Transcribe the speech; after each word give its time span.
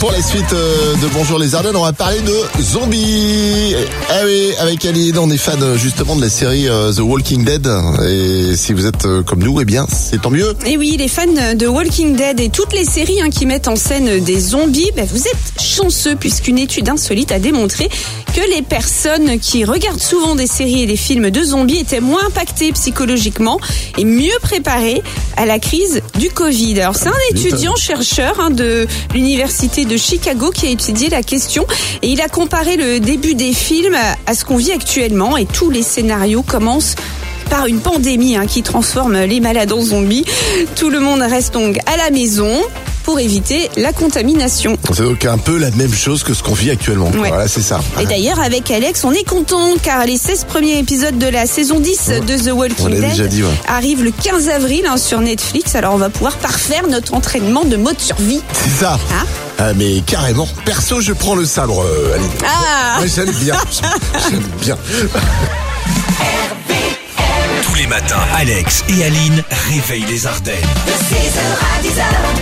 Pour 0.00 0.12
la 0.12 0.22
suite 0.22 0.52
euh, 0.52 0.94
de 0.94 1.08
Bonjour 1.12 1.40
les 1.40 1.56
Ardennes, 1.56 1.74
on 1.74 1.82
va 1.82 1.92
parler 1.92 2.20
de 2.20 2.62
zombies. 2.62 3.74
Ah 4.08 4.20
oui, 4.24 4.52
avec 4.60 4.84
Aline, 4.84 5.18
on 5.18 5.28
est 5.28 5.36
fan 5.36 5.60
euh, 5.60 5.76
justement 5.76 6.14
de 6.14 6.20
la 6.20 6.28
série 6.28 6.68
euh, 6.68 6.92
The 6.92 7.00
Walking 7.00 7.44
Dead. 7.44 7.68
Et 8.08 8.54
si 8.54 8.72
vous 8.72 8.86
êtes 8.86 9.08
comme 9.26 9.42
nous, 9.42 9.60
eh 9.60 9.64
bien, 9.64 9.88
c'est 9.90 10.22
tant 10.22 10.30
mieux. 10.30 10.54
Et 10.66 10.76
oui, 10.76 10.94
les 10.96 11.08
fans 11.08 11.26
de 11.26 11.66
Walking 11.66 12.14
Dead 12.14 12.38
et 12.38 12.48
toutes 12.48 12.74
les 12.74 12.84
séries 12.84 13.20
hein, 13.20 13.30
qui 13.30 13.44
mettent 13.44 13.66
en 13.66 13.74
scène 13.74 14.22
des 14.22 14.38
zombies, 14.38 14.92
ben, 14.94 15.04
vous 15.04 15.26
êtes 15.26 15.52
chanceux 15.78 16.16
puisqu'une 16.16 16.58
étude 16.58 16.88
insolite 16.88 17.30
a 17.30 17.38
démontré 17.38 17.88
que 18.34 18.40
les 18.54 18.62
personnes 18.62 19.38
qui 19.38 19.64
regardent 19.64 20.02
souvent 20.02 20.34
des 20.34 20.46
séries 20.46 20.82
et 20.82 20.86
des 20.86 20.96
films 20.96 21.30
de 21.30 21.42
zombies 21.42 21.78
étaient 21.78 22.00
moins 22.00 22.26
impactées 22.26 22.72
psychologiquement 22.72 23.60
et 23.96 24.04
mieux 24.04 24.38
préparées 24.42 25.02
à 25.36 25.46
la 25.46 25.58
crise 25.58 26.02
du 26.18 26.30
Covid. 26.30 26.80
Alors 26.80 26.96
c'est 26.96 27.08
un 27.08 27.12
étudiant 27.30 27.76
chercheur 27.76 28.40
hein, 28.40 28.50
de 28.50 28.86
l'université 29.14 29.84
de 29.84 29.96
Chicago 29.96 30.50
qui 30.50 30.66
a 30.66 30.70
étudié 30.70 31.10
la 31.10 31.22
question 31.22 31.64
et 32.02 32.08
il 32.08 32.20
a 32.20 32.28
comparé 32.28 32.76
le 32.76 32.98
début 32.98 33.34
des 33.34 33.52
films 33.52 33.96
à 34.26 34.34
ce 34.34 34.44
qu'on 34.44 34.56
vit 34.56 34.72
actuellement 34.72 35.36
et 35.36 35.46
tous 35.46 35.70
les 35.70 35.82
scénarios 35.82 36.42
commencent 36.42 36.96
par 37.50 37.66
une 37.66 37.80
pandémie 37.80 38.36
hein, 38.36 38.46
qui 38.46 38.62
transforme 38.62 39.20
les 39.22 39.40
malades 39.40 39.72
en 39.72 39.80
zombies. 39.80 40.24
Tout 40.76 40.90
le 40.90 41.00
monde 41.00 41.20
reste 41.20 41.54
donc 41.54 41.78
à 41.86 41.96
la 41.96 42.10
maison 42.10 42.50
pour 43.08 43.20
éviter 43.20 43.70
la 43.78 43.94
contamination. 43.94 44.76
C'est 44.92 45.02
donc 45.02 45.24
un 45.24 45.38
peu 45.38 45.56
la 45.56 45.70
même 45.70 45.94
chose 45.94 46.22
que 46.22 46.34
ce 46.34 46.42
qu'on 46.42 46.52
vit 46.52 46.70
actuellement. 46.70 47.08
Ouais. 47.12 47.28
Voilà, 47.28 47.48
c'est 47.48 47.62
ça. 47.62 47.80
Et 47.98 48.04
d'ailleurs, 48.04 48.38
avec 48.38 48.70
Alex, 48.70 49.02
on 49.02 49.12
est 49.12 49.26
content 49.26 49.76
car 49.82 50.04
les 50.04 50.18
16 50.18 50.44
premiers 50.44 50.78
épisodes 50.78 51.16
de 51.16 51.26
la 51.26 51.46
saison 51.46 51.80
10 51.80 52.10
de 52.26 52.36
The 52.36 52.52
Walking 52.52 52.90
Dead 52.90 53.00
déjà 53.00 53.26
dit, 53.26 53.42
ouais. 53.42 53.48
arrivent 53.66 54.04
le 54.04 54.10
15 54.10 54.50
avril 54.50 54.84
hein, 54.86 54.98
sur 54.98 55.22
Netflix. 55.22 55.74
Alors, 55.74 55.94
on 55.94 55.96
va 55.96 56.10
pouvoir 56.10 56.36
parfaire 56.36 56.86
notre 56.86 57.14
entraînement 57.14 57.64
de 57.64 57.76
mode 57.78 57.98
survie. 57.98 58.42
C'est 58.52 58.84
ça. 58.84 58.98
Hein 59.10 59.24
Ah, 59.56 59.72
mais 59.72 60.02
carrément. 60.04 60.46
Perso, 60.66 61.00
je 61.00 61.14
prends 61.14 61.34
le 61.34 61.46
sabre, 61.46 61.82
euh, 61.82 62.14
Aline. 62.14 62.28
Ah 62.44 63.00
Ouais, 63.00 63.08
j'aime 63.08 63.30
bien. 63.40 63.54
J'aime 64.30 64.42
bien. 64.60 64.76
Tous 67.62 67.74
les 67.74 67.86
matins, 67.86 68.20
Alex 68.36 68.84
et 68.90 69.02
Aline 69.02 69.42
réveillent 69.70 70.04
les 70.10 70.26
Ardennes. 70.26 70.54
De 70.86 70.92
6h 70.92 71.38
à 71.40 71.82
10h, 71.82 72.04
bonjour 72.22 72.37